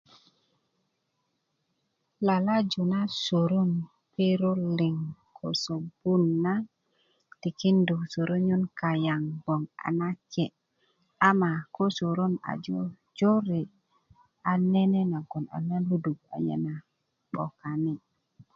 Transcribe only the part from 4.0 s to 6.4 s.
perok liŋ ko sobun